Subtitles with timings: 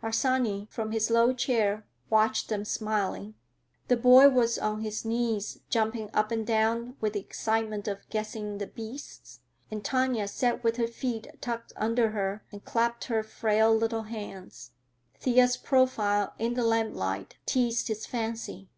[0.00, 3.34] Harsanyi, from his low chair, watched them, smiling.
[3.88, 8.58] The boy was on his knees, jumping up and down with the excitement of guessing
[8.58, 9.40] the beasts,
[9.72, 14.70] and Tanya sat with her feet tucked under her and clapped her frail little hands.
[15.18, 18.68] Thea's profile, in the lamplight, teased his fancy.